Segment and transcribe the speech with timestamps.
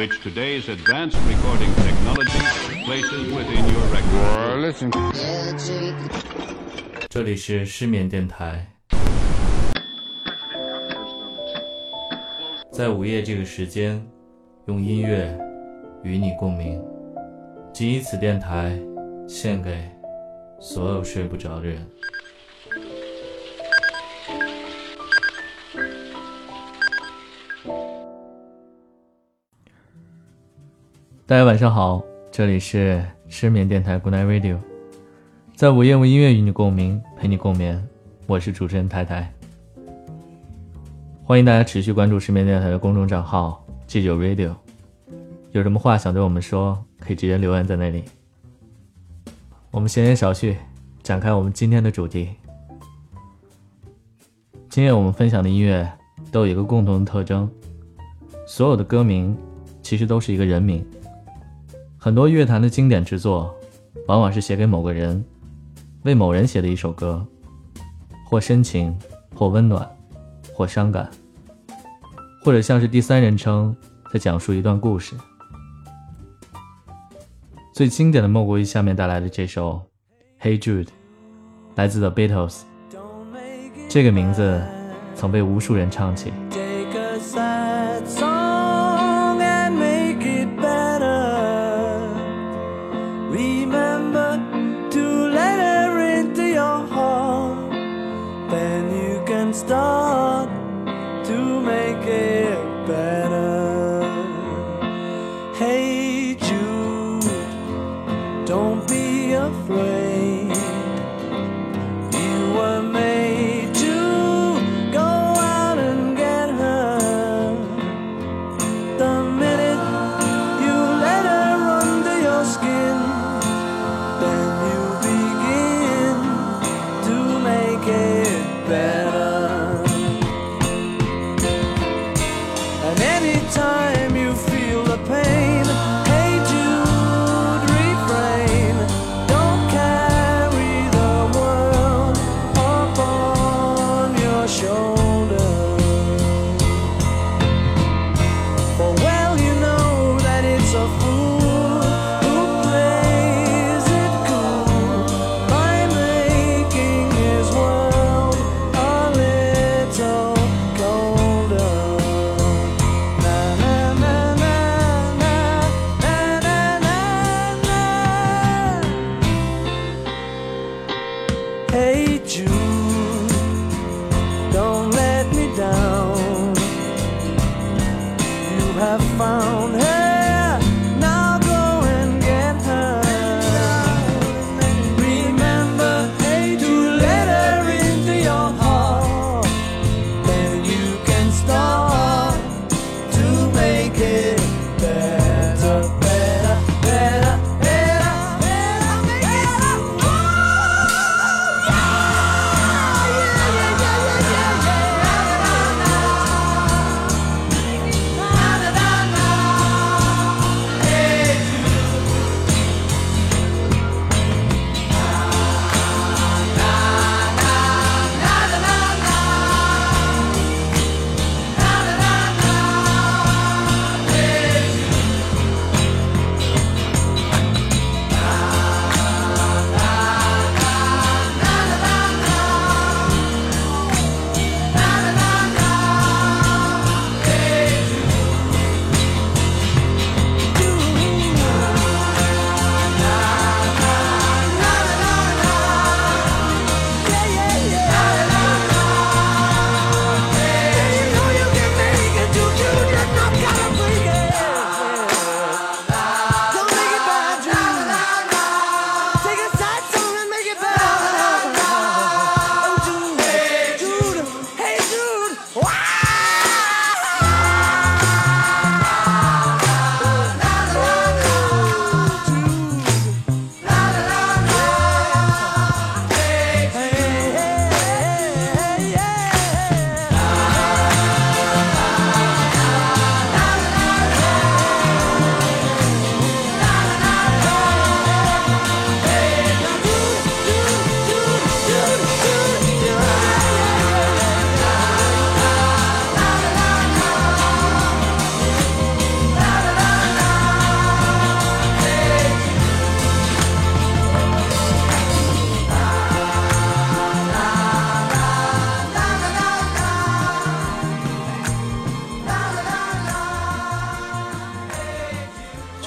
[0.00, 2.40] which today's advanced recording technology
[2.86, 4.60] places within your record.
[4.62, 4.90] listen.
[7.10, 8.66] 这里是失眠电台，
[12.72, 14.02] 在午夜这个时间，
[14.68, 15.38] 用音乐
[16.02, 16.82] 与你共鸣，
[17.70, 18.80] 仅以此电台
[19.28, 19.86] 献给
[20.58, 21.86] 所有睡不着的人。
[31.30, 34.58] 大家晚上好，这里是失眠电台 Good Night Radio。
[35.54, 37.80] 在午夜用音乐与你共鸣，陪你共眠。
[38.26, 39.32] 我是主持人太太，
[41.22, 44.56] 欢迎大家持续关注失眠电台的公众账号 G 九 Radio。
[45.52, 48.02] 有什么话想对我们说，可以直接留言在那里。
[49.70, 50.56] 我们闲言少叙，
[51.00, 52.30] 展开我们今天的主题。
[54.68, 55.88] 今夜我们分享的音乐
[56.32, 57.48] 都有一个共同的特征，
[58.48, 59.38] 所有的歌名
[59.80, 60.84] 其实都是一个人名。
[62.02, 63.54] 很多乐坛的经典之作，
[64.08, 65.22] 往往是写给某个人。
[66.04, 67.22] 为某人写的一首歌，
[68.24, 68.98] 或深情，
[69.34, 69.86] 或温暖，
[70.54, 71.10] 或伤感，
[72.42, 73.76] 或者像是第三人称
[74.10, 75.14] 在讲述一段故事。
[77.74, 79.82] 最经典的莫过于下面带来的这首
[80.42, 80.84] 《Hey Jude》，
[81.74, 82.62] 来自 The Beatles。
[83.90, 84.58] 这个名字
[85.14, 86.32] 曾被无数人唱起。
[99.52, 100.19] Stop.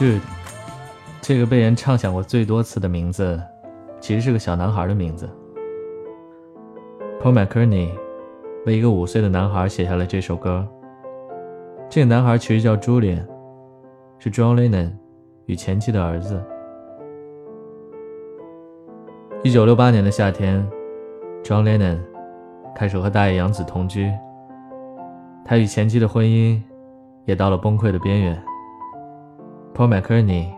[0.03, 0.19] Jude，
[1.21, 3.41] 这个被人畅想过最多次的名字，
[4.01, 5.29] 其实是个小男孩的名字。
[7.21, 7.87] Paul McCartney
[8.65, 10.67] 为一个五岁的男孩写下了这首歌。
[11.89, 13.25] 这个男孩其实叫 Julian，
[14.19, 14.91] 是 John Lennon
[15.45, 16.43] 与前妻的儿子。
[19.41, 20.67] 一九六八年的夏天
[21.45, 21.99] ，John Lennon
[22.75, 24.11] 开始和大野洋子同居，
[25.45, 26.61] 他与前妻的婚姻
[27.23, 28.43] 也到了崩溃的边缘。
[29.75, 30.49] Paul McCartney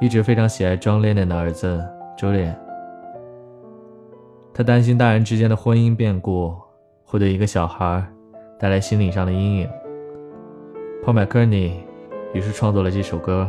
[0.00, 1.84] 一直非常喜爱 John Lennon 的儿子
[2.16, 2.56] Julian，
[4.54, 6.56] 他担心大人之间的婚姻变故
[7.04, 8.02] 会对一个小孩
[8.58, 9.68] 带来心理上的阴影。
[11.04, 11.72] Paul McCartney
[12.32, 13.46] 于是创作了这首歌，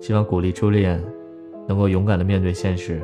[0.00, 1.02] 希望鼓励 Julian
[1.68, 3.00] 能够勇敢地面对现实。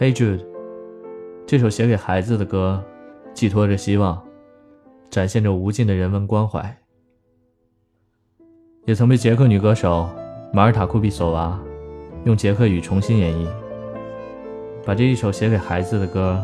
[0.00, 0.44] Hey Jude，
[1.46, 2.82] 这首写给孩子的歌，
[3.32, 4.20] 寄托着希望，
[5.10, 6.76] 展现着无尽的人文关怀。
[8.88, 10.08] 也曾被捷克女歌手
[10.50, 11.60] 马尔塔库比索娃
[12.24, 13.46] 用捷克语重新演绎，
[14.82, 16.42] 把这一首写给孩子的歌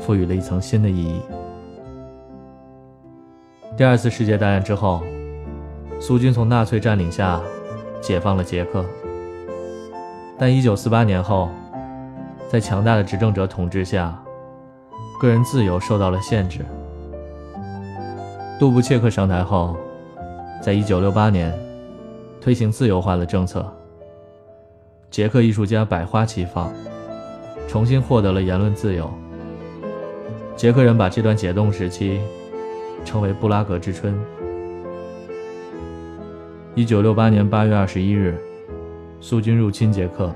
[0.00, 1.20] 赋予了一层新的意义。
[3.76, 5.02] 第二次世界大战之后，
[5.98, 7.40] 苏军从纳粹占领下
[8.00, 8.84] 解放了捷克，
[10.38, 11.48] 但1948年后，
[12.48, 14.16] 在强大的执政者统治下，
[15.20, 16.64] 个人自由受到了限制。
[18.56, 19.76] 杜布切克上台后。
[20.66, 21.56] 在一九六八年，
[22.40, 23.72] 推行自由化的政策。
[25.12, 26.72] 捷克艺术家百花齐放，
[27.68, 29.08] 重新获得了言论自由。
[30.56, 32.20] 捷克人把这段解冻时期
[33.04, 34.12] 称为“布拉格之春”。
[36.74, 38.36] 一九六八年八月二十一日，
[39.20, 40.34] 苏军入侵捷克，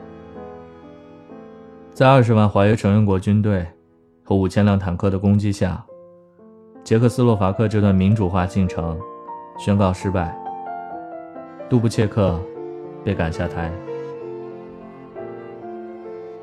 [1.92, 3.66] 在二十万华约成员国军队
[4.22, 5.84] 和五千辆坦克的攻击下，
[6.84, 8.96] 捷克斯洛伐克这段民主化进程。
[9.60, 10.34] 宣告失败，
[11.68, 12.40] 杜布切克
[13.04, 13.70] 被赶下台。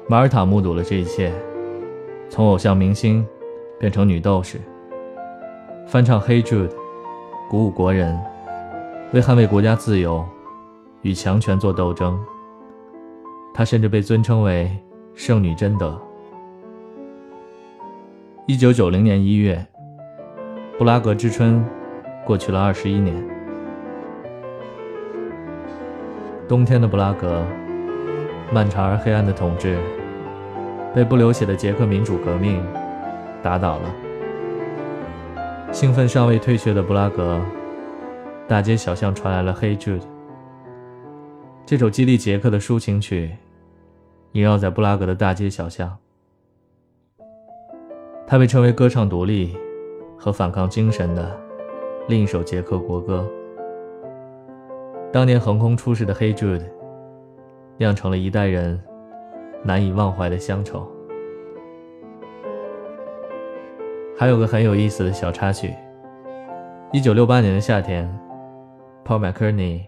[0.08, 1.34] 马尔塔目睹了这一切，
[2.30, 3.26] 从偶像明星
[3.80, 4.60] 变成女斗士，
[5.88, 6.68] 翻唱《Hey Jude》，
[7.50, 8.16] 鼓舞国人，
[9.14, 10.24] 为捍卫国家自由
[11.02, 12.24] 与强权做斗争。
[13.52, 14.70] 她甚至被尊称为
[15.16, 16.00] “圣女贞德”。
[18.46, 19.66] 一九九零年一月，
[20.78, 21.66] 布拉格之春。
[22.28, 23.16] 过去了二十一年，
[26.46, 27.42] 冬天的布拉格，
[28.52, 29.78] 漫长而黑暗的统治，
[30.94, 32.62] 被不流血的捷克民主革命
[33.42, 33.96] 打倒了。
[35.72, 37.40] 兴奋尚未退却的布拉格，
[38.46, 40.02] 大街小巷传来了《Hey Jude》
[41.66, 43.32] 这首激励捷克的抒情曲，
[44.34, 45.98] 萦绕在布拉格的大街小巷。
[48.28, 49.56] 它被称为歌唱独立
[50.20, 51.47] 和反抗精神的。
[52.08, 53.28] 另一首捷克国歌，
[55.12, 56.60] 当年横空出世的《Hey Jude》，
[57.76, 58.82] 酿成了一代人
[59.62, 60.90] 难以忘怀的乡愁。
[64.18, 65.74] 还有个很有意思的小插曲：
[66.94, 68.10] 一九六八年的夏天
[69.04, 69.82] ，Paul McCartney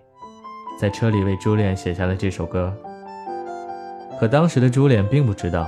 [0.77, 2.73] 在车里为朱莉安写下了这首歌，
[4.19, 5.65] 可当时的朱莉安并不知道，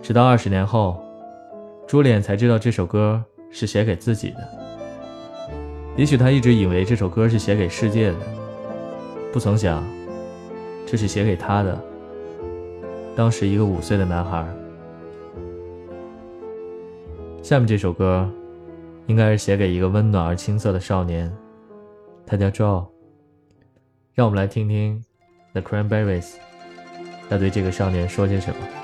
[0.00, 1.02] 直到二十年后，
[1.88, 4.61] 朱莉安才知道这首歌是写给自己的。
[5.94, 8.16] 也许他一直以为这首歌是写给世界的，
[9.32, 9.84] 不曾想，
[10.86, 11.78] 这是写给他的。
[13.14, 14.46] 当时一个五岁的男孩。
[17.42, 18.26] 下面这首歌，
[19.06, 21.30] 应该是写给一个温暖而青涩的少年，
[22.24, 22.86] 他叫 Joe。
[24.14, 25.02] 让我们来听听
[25.52, 26.36] The Cranberries，
[27.28, 28.81] 要对这个少年说些什么。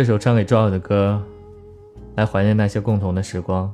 [0.00, 1.22] 这首唱给 Joy 的歌，
[2.14, 3.70] 来怀念那些共同的时光，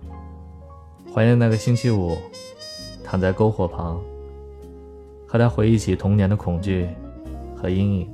[1.14, 2.18] 怀念那个星期五，
[3.04, 4.00] 躺在篝火旁，
[5.25, 6.88] 和他回忆起童年的恐惧
[7.54, 8.09] 和阴影。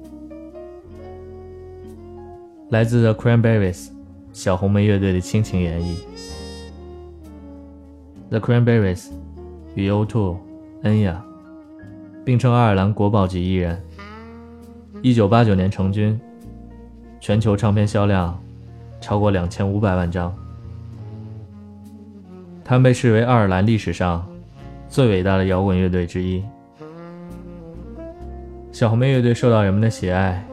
[2.69, 3.89] 来自 The Cranberries
[4.35, 5.97] 小红莓乐队的倾情演绎。
[8.29, 9.07] The Cranberries
[9.75, 10.37] 与 O2、
[10.83, 11.25] 恩雅
[12.27, 13.83] 并称爱尔兰国宝级艺人。
[15.01, 16.21] 一九八九年成军，
[17.23, 18.37] 全球唱片销量
[19.01, 20.35] 超过两千五百万张。
[22.65, 24.29] 他们被视为爱尔兰历史上
[24.89, 26.43] 最伟大的摇滚乐队之一。
[28.73, 30.45] 小红莓乐队受到人们的喜爱，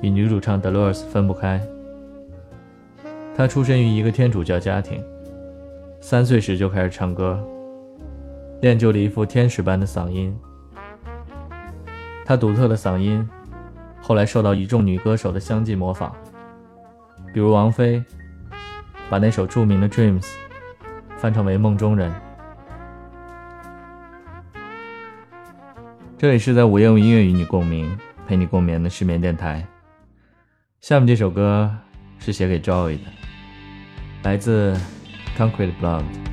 [0.00, 1.60] 与女主唱 Dolores 分不开。
[3.36, 5.04] 她出身于一个天主教家庭，
[6.00, 7.38] 三岁时就开始唱歌，
[8.62, 10.34] 练就了一副天使般的嗓音。
[12.24, 13.28] 她独特的嗓音。
[14.08, 16.10] 后来受到一众女歌手的相继模仿，
[17.34, 18.02] 比如王菲，
[19.10, 20.22] 把那首著名的《Dreams》
[21.18, 22.10] 翻唱为《梦中人》。
[26.16, 27.94] 这里是在午夜用音乐与你共鸣，
[28.26, 29.62] 陪你共眠的失眠电台。
[30.80, 31.70] 下面这首歌
[32.18, 33.02] 是写给 Joy 的，
[34.22, 34.74] 来自
[35.36, 36.27] Concrete Blonde。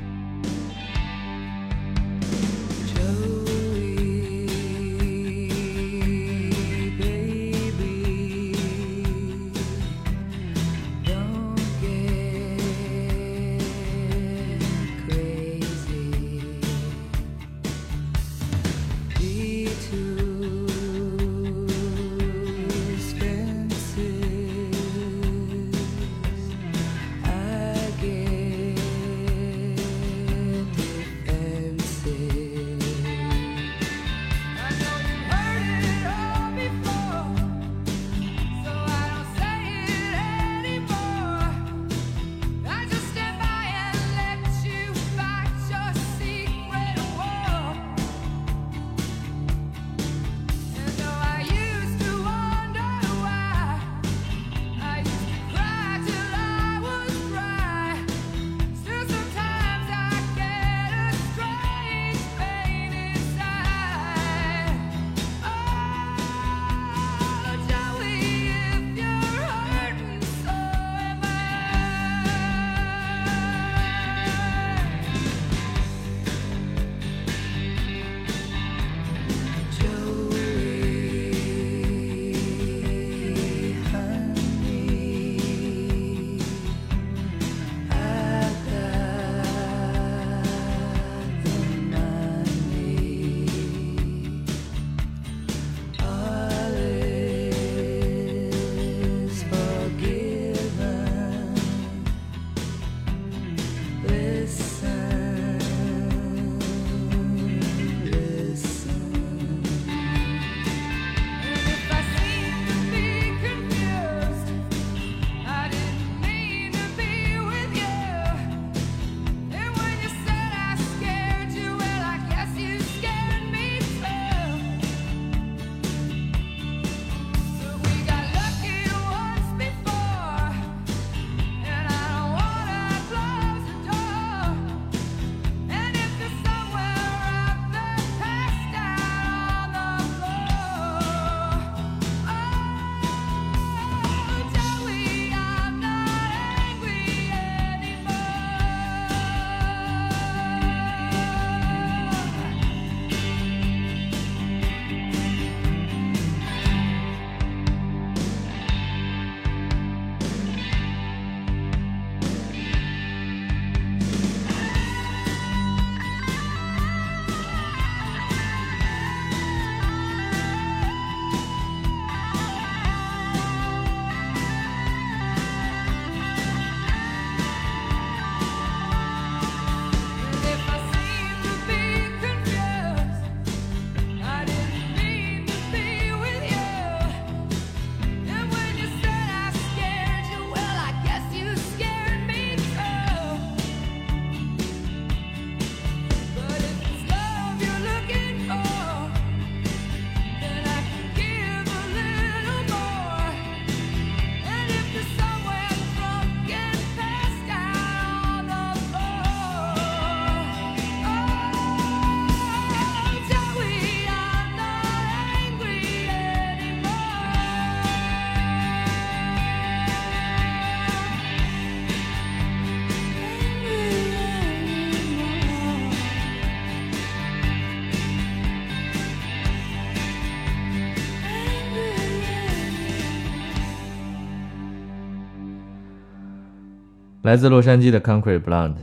[237.26, 238.76] 来自洛杉矶的 Concrete Blonde，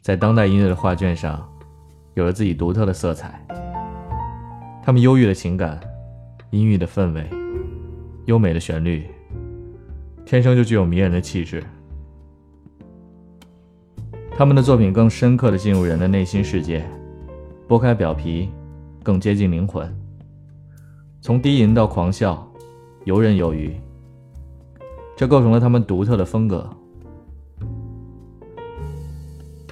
[0.00, 1.48] 在当代音乐的画卷上，
[2.14, 3.40] 有着自己独特的色彩。
[4.82, 5.78] 他们忧郁的情感，
[6.50, 7.24] 阴郁的氛围，
[8.24, 9.06] 优美的旋律，
[10.24, 11.62] 天生就具有迷人的气质。
[14.36, 16.84] 他们的作品更深刻地进入人的内心世界，
[17.68, 18.50] 剥开表皮，
[19.04, 19.88] 更接近灵魂。
[21.20, 22.44] 从低吟到狂笑，
[23.04, 23.72] 游刃有余。
[25.16, 26.68] 这构成了他们独特的风格。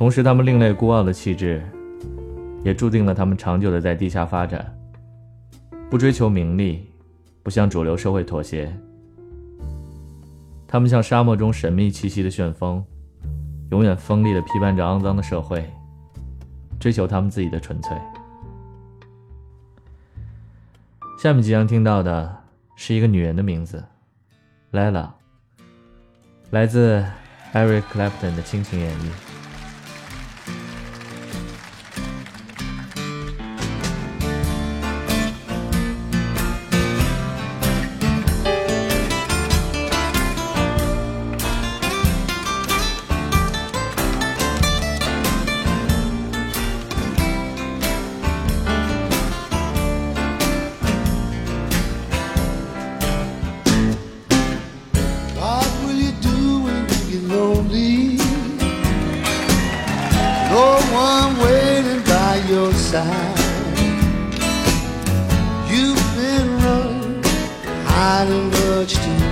[0.01, 1.63] 同时，他们另类孤傲的气质，
[2.65, 4.75] 也注定了他们长久的在地下发展。
[5.91, 6.89] 不追求名利，
[7.43, 8.75] 不向主流社会妥协。
[10.67, 12.83] 他们像沙漠中神秘气息的旋风，
[13.73, 15.71] 永远锋利地批判着肮脏的社会，
[16.79, 17.95] 追求他们自己的纯粹。
[21.19, 22.35] 下面即将听到的
[22.75, 23.85] 是一个女人的名字
[24.73, 25.11] ，Lala，
[26.49, 27.05] 来自
[27.53, 29.30] Eric Clapton 的倾情演绎。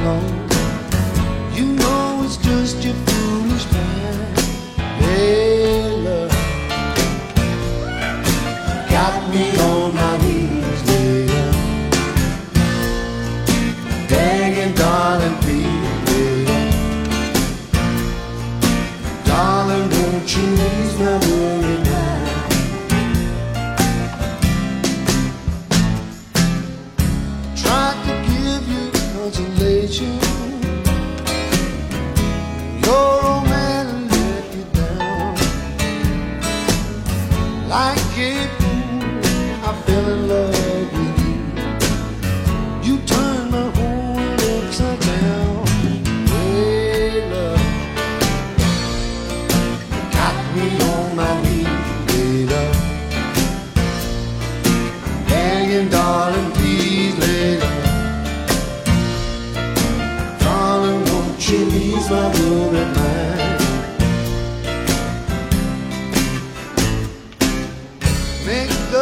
[0.09, 0.48] know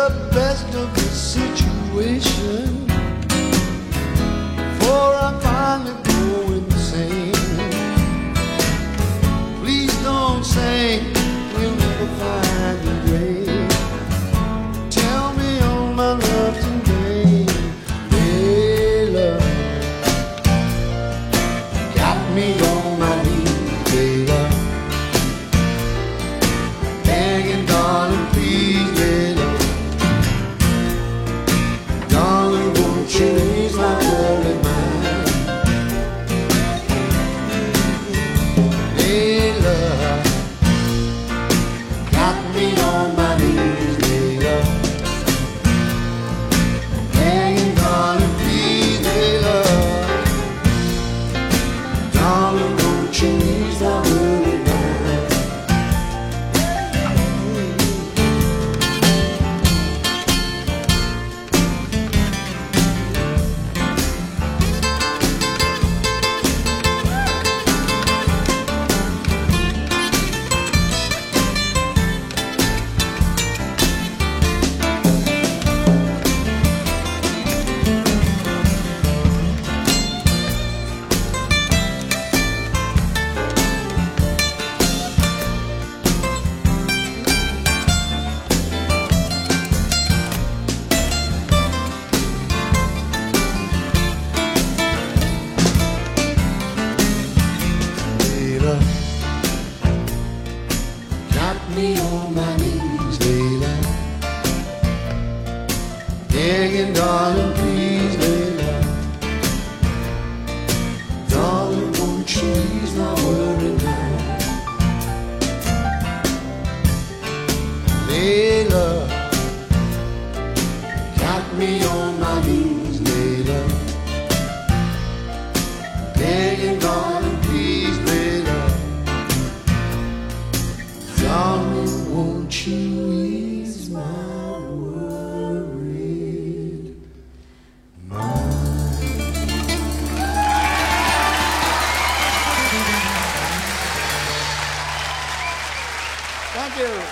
[0.08, 2.35] the best of the situation.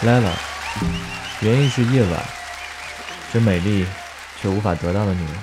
[0.05, 0.35] Lala，
[1.41, 2.23] 原意是夜晚，
[3.33, 3.87] 是美丽
[4.37, 5.35] 却无法得到的女人。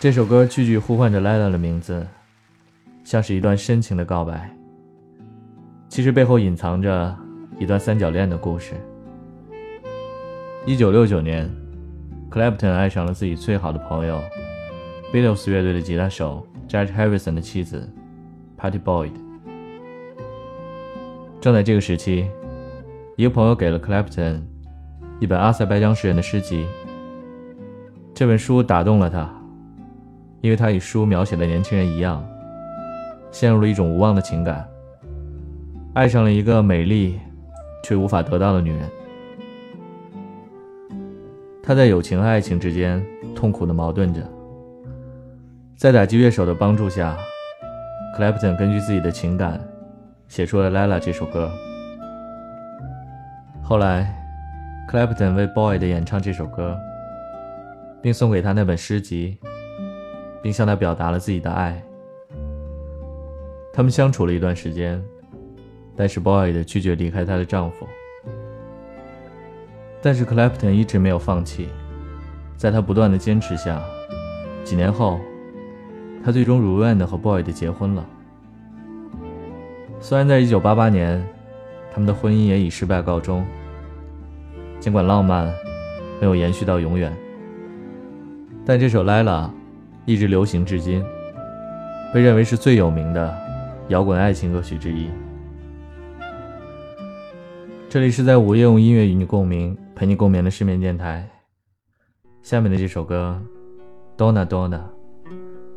[0.00, 2.08] 这首歌句句呼唤着 Lila 的名字，
[3.04, 4.50] 像是一段深情的告白。
[5.90, 7.14] 其实背后隐藏着
[7.58, 8.72] 一段三角恋的故事。
[10.64, 11.54] 一九六九年
[12.30, 14.22] ，Clapton 爱上了自己最好的朋友
[15.12, 17.92] Beatles 乐队的吉他手 George Harrison 的妻子
[18.58, 19.12] Patty Boyd。
[21.40, 22.28] 正在这个时期，
[23.18, 24.42] 一个朋友给了 Clapton
[25.18, 26.64] 一本阿塞拜疆诗人的诗集。
[28.14, 29.28] 这本书打动了他，
[30.40, 32.24] 因为他与书描写的年轻人一样，
[33.32, 34.64] 陷入了一种无望的情感，
[35.94, 37.18] 爱上了一个美丽
[37.82, 38.88] 却无法得到的女人。
[41.60, 43.04] 他在友情和爱情之间
[43.34, 44.22] 痛苦的矛盾着。
[45.76, 47.18] 在打击乐手的帮助下
[48.16, 49.60] ，Clapton 根据自己的情感。
[50.28, 51.50] 写出了《Lila》这首歌。
[53.68, 54.10] 后来
[54.90, 56.74] ，Clapton 为 Boy 的演唱这首歌，
[58.00, 59.36] 并送给他那本诗集，
[60.42, 61.78] 并向他表达了自己的爱。
[63.70, 65.04] 他们相处了一段时间，
[65.94, 67.86] 但是 Boy 的拒绝离开她的丈夫。
[70.00, 71.68] 但是 Clapton 一直没有放弃，
[72.56, 73.82] 在他不断的坚持下，
[74.64, 75.20] 几年后，
[76.24, 78.06] 他最终如愿的和 Boy 的结婚了。
[80.00, 81.22] 虽然在1988年，
[81.92, 83.44] 他们的婚姻也以失败告终。
[84.80, 85.52] 尽管浪漫
[86.20, 87.14] 没有延续到永远，
[88.64, 89.46] 但这首《Lila》
[90.06, 91.04] 一直流行至今，
[92.14, 93.36] 被认为是最有名的
[93.88, 95.10] 摇滚爱情歌曲之一。
[97.88, 101.28] 这里是在午夜用音乐与你共鸣，陪你共眠的失眠电台。
[102.42, 103.40] 下面的这首歌
[104.18, 104.78] 《Donna Donna》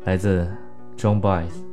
[0.04, 0.46] 来自
[0.96, 1.71] John Boyce。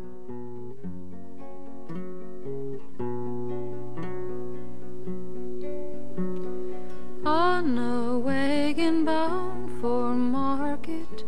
[7.59, 11.25] On a wagon bound for market,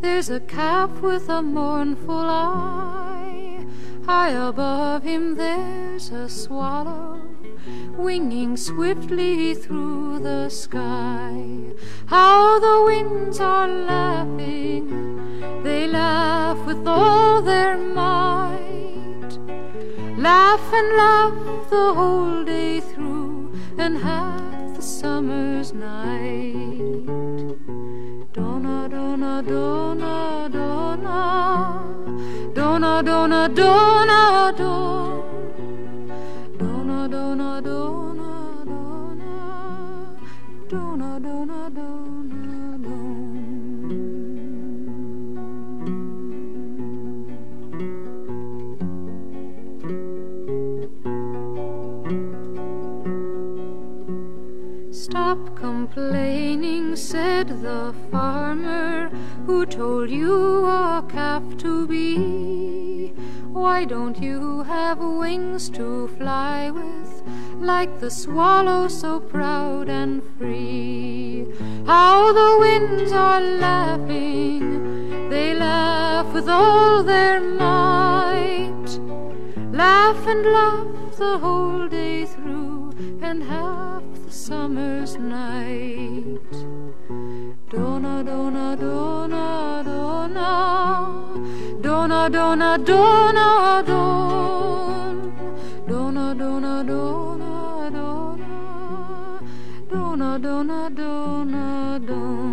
[0.00, 3.66] there's a calf with a mournful eye.
[4.06, 7.20] High above him, there's a swallow
[7.94, 11.44] winging swiftly through the sky.
[12.06, 14.88] How the winds are laughing,
[15.62, 19.32] they laugh with all their might.
[20.16, 24.45] Laugh and laugh the whole day through, and the
[25.06, 27.06] summer's night.
[28.32, 31.22] Donna, donna, donna, donna,
[32.52, 34.95] donna, donna, donna, donna.
[55.08, 59.08] Stop complaining, said the farmer
[59.46, 63.12] who told you a calf to be.
[63.52, 67.22] Why don't you have wings to fly with,
[67.60, 71.46] like the swallow so proud and free?
[71.86, 78.88] How the winds are laughing, they laugh with all their might.
[79.70, 82.92] Laugh and laugh the whole day through,
[83.22, 83.95] and the
[84.36, 86.22] summer's night.
[87.70, 90.42] Donna, donna, donna, donna,
[91.80, 95.16] donna, donna, donna, don.
[95.88, 98.38] Donna, donna, donna, donna,
[99.90, 102.45] donna, donna, donna, don.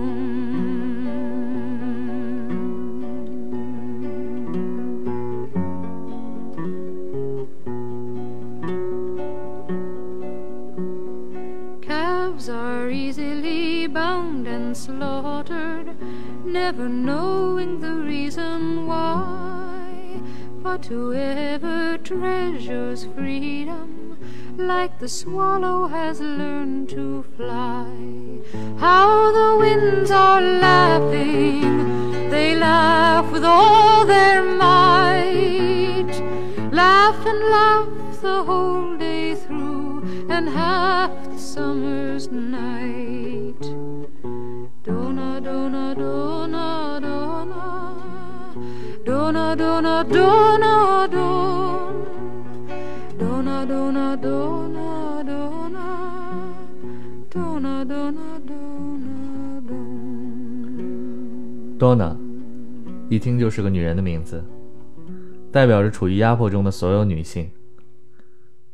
[16.63, 20.21] Never knowing the reason why.
[20.65, 24.17] But whoever treasures freedom,
[24.56, 27.89] like the swallow has learned to fly.
[28.80, 36.13] How the winds are laughing, they laugh with all their might.
[36.71, 39.91] Laugh and laugh the whole day through,
[40.30, 42.82] and half the summer's night.
[49.55, 51.93] dona dona don
[53.17, 55.85] dona dona dona dona dona
[57.29, 58.41] dona dona
[61.77, 62.15] dona dona
[63.09, 64.43] 一听就是个女人的名字，
[65.51, 67.47] 代表着处于压迫中的所有女性。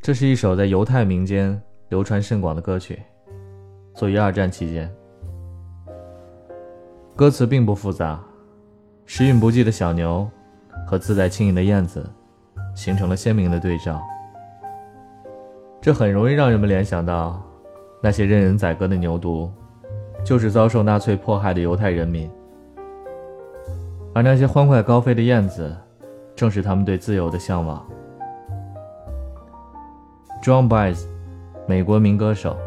[0.01, 3.01] 这是一首在犹太民间流传甚广的歌曲，
[3.95, 4.89] 作于二战期间。
[7.17, 8.23] 歌词并不复杂，
[9.05, 10.25] 时运不济的小牛
[10.89, 12.03] 和自带轻盈的燕子
[12.75, 14.01] 形成了鲜明的对照。
[15.79, 17.39] 这很容易让人们联想到，
[18.01, 19.51] 那些任人宰割的牛犊，
[20.25, 22.27] 就是遭受纳粹迫害的犹太人民。
[24.15, 25.77] 而那些欢快高飞的燕子，
[26.35, 27.85] 正是他们对自由的向往。
[30.41, 31.05] John Baez，
[31.67, 32.57] 美国民歌手，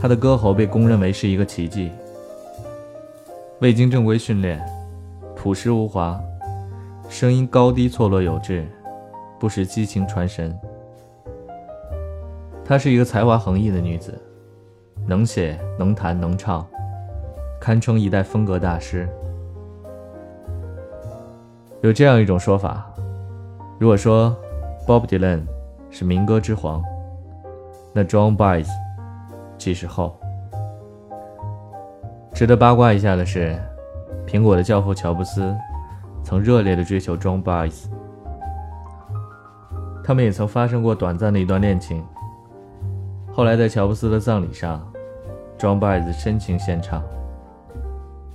[0.00, 1.90] 他的歌喉被公认为是一个奇迹。
[3.60, 4.64] 未经正规训练，
[5.34, 6.16] 朴实无华，
[7.08, 8.66] 声音高低错落有致，
[9.40, 10.56] 不时激情传神。
[12.64, 14.20] 她是一个才华横溢的女子，
[15.06, 16.66] 能写能弹能唱，
[17.58, 19.08] 堪称一代风格大师。
[21.80, 22.84] 有这样一种说法：
[23.78, 24.36] 如果说
[24.86, 25.40] Bob Dylan
[25.90, 26.84] 是民歌之皇，
[27.94, 28.68] 那 John Baez
[29.56, 30.14] 即是后。
[32.34, 33.58] 值得八卦一下的是，
[34.26, 35.56] 苹果的教父乔布斯
[36.28, 37.86] 曾热烈的追求 John Baez，
[40.04, 42.04] 他们也曾发生过短暂的一段恋情。
[43.32, 44.86] 后来在乔布斯的葬礼上
[45.56, 47.02] ，John Baez 深情献唱，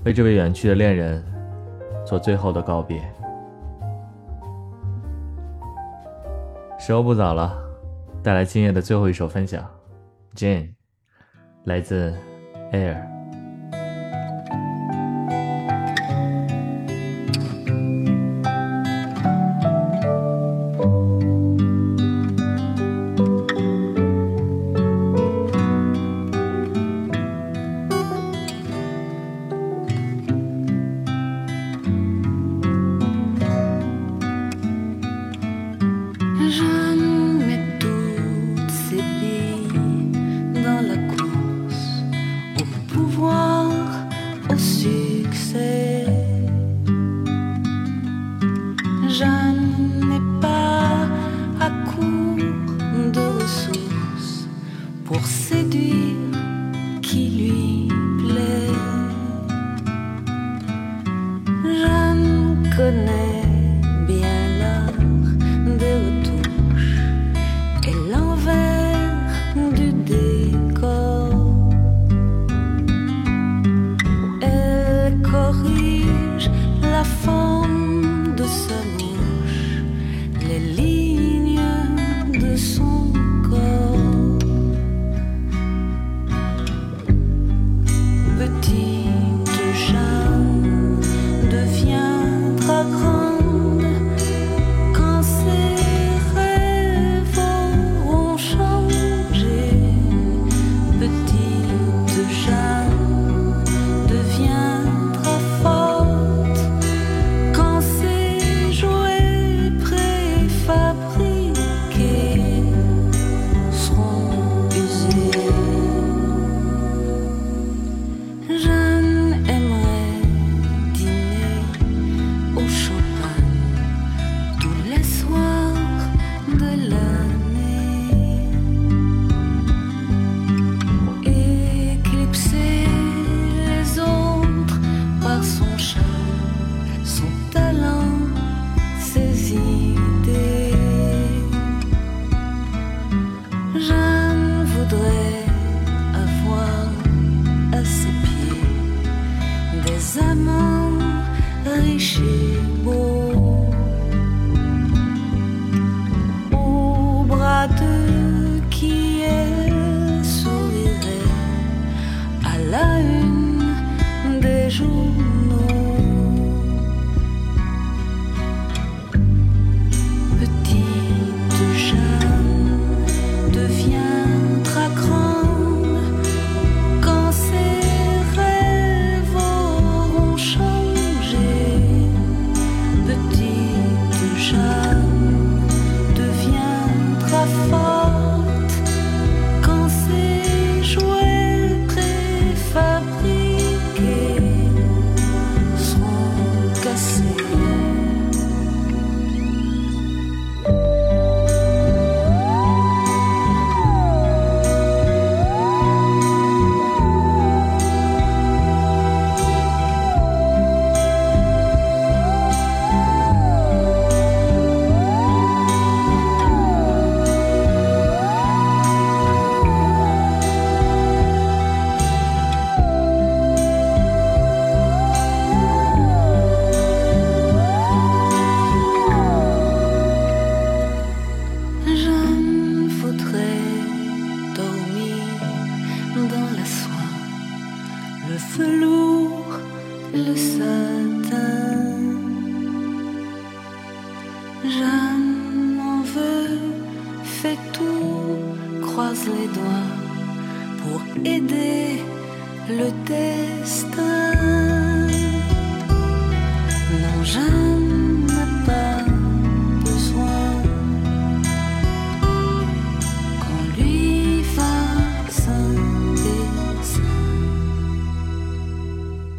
[0.06, 1.24] 为这位远去的恋人
[2.04, 3.00] 做最后的告别。
[6.80, 7.56] 时候不早了，
[8.24, 9.64] 带来今夜的最后一首分享，
[10.36, 10.64] 《Jane》，
[11.66, 12.12] 来自
[12.72, 13.13] Air。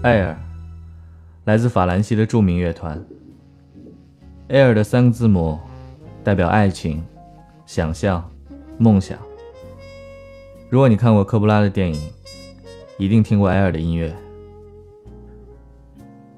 [0.04, 0.36] 艾尔，
[1.46, 3.02] 来自法兰西的著名乐团。
[4.50, 5.58] Air 的三个字母
[6.22, 7.02] 代表爱情、
[7.64, 8.22] 想象、
[8.76, 9.18] 梦想。
[10.68, 11.98] 如果你看过科布拉的电影，
[12.98, 14.10] 一定听过艾尔的音乐，《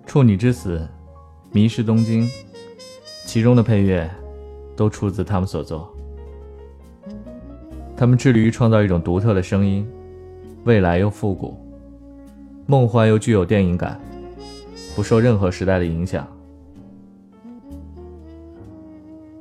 [0.07, 0.79] 处女之死》
[1.51, 2.23] 《迷失东京》，
[3.25, 4.09] 其中的配乐
[4.77, 5.93] 都出自他们所作。
[7.97, 9.85] 他们致力于创造一种独特的声音，
[10.63, 11.59] 未来又复古，
[12.69, 14.01] 梦幻又具有电影感，
[14.97, 16.27] 不受任何时代的影响。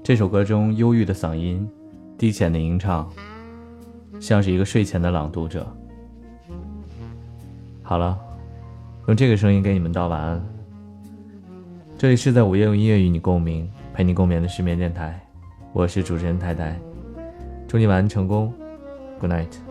[0.03, 1.67] 这首歌中忧郁的嗓音，
[2.19, 3.11] 低浅的吟唱，
[4.19, 5.65] 像是一个睡前的朗读者。
[7.81, 8.15] 好了，
[9.07, 10.45] 用这个声音给你们道晚安。
[11.97, 15.19] 这里是在午夜用音乐与你共鸣，陪你共眠的失眠电台，
[15.73, 16.79] 我是主持人太太，
[17.67, 18.53] 祝你晚安成功
[19.19, 19.64] ，Good night。